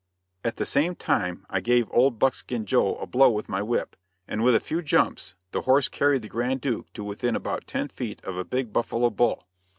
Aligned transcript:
At 0.43 0.55
the 0.55 0.65
same 0.65 0.95
time 0.95 1.45
I 1.47 1.59
gave 1.59 1.87
old 1.91 2.17
Buckskin 2.17 2.65
Joe 2.65 2.95
a 2.95 3.05
blow 3.05 3.29
with 3.29 3.47
my 3.47 3.61
whip, 3.61 3.95
and 4.27 4.43
with 4.43 4.55
a 4.55 4.59
few 4.59 4.81
jumps 4.81 5.35
the 5.51 5.61
horse 5.61 5.89
carried 5.89 6.23
the 6.23 6.27
Grand 6.27 6.59
Duke 6.59 6.91
to 6.93 7.03
within 7.03 7.35
about 7.35 7.67
ten 7.67 7.87
feet 7.87 8.19
of 8.25 8.35
a 8.35 8.43
big 8.43 8.73
buffalo 8.73 9.11
bull. 9.11 9.45